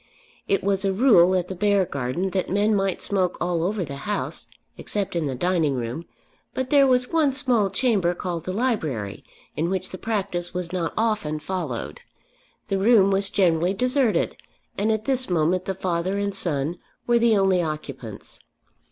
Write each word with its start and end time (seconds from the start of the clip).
It 0.47 0.63
was 0.63 0.83
a 0.83 0.91
rule 0.91 1.35
at 1.35 1.47
the 1.47 1.53
Beargarden 1.53 2.31
that 2.31 2.49
men 2.49 2.73
might 2.73 3.03
smoke 3.03 3.37
all 3.39 3.61
over 3.61 3.85
the 3.85 3.97
house 4.09 4.47
except 4.75 5.15
in 5.15 5.27
the 5.27 5.35
dining 5.35 5.75
room; 5.75 6.05
but 6.55 6.71
there 6.71 6.87
was 6.87 7.11
one 7.13 7.33
small 7.33 7.69
chamber 7.69 8.15
called 8.15 8.45
the 8.45 8.51
library, 8.51 9.23
in 9.55 9.69
which 9.69 9.91
the 9.91 9.99
practice 9.99 10.55
was 10.55 10.73
not 10.73 10.95
often 10.97 11.37
followed. 11.37 12.01
The 12.67 12.79
room 12.79 13.11
was 13.11 13.29
generally 13.29 13.75
deserted, 13.75 14.37
and 14.75 14.91
at 14.91 15.05
this 15.05 15.29
moment 15.29 15.65
the 15.65 15.75
father 15.75 16.17
and 16.17 16.33
son 16.33 16.79
were 17.05 17.19
the 17.19 17.37
only 17.37 17.61
occupants. 17.61 18.39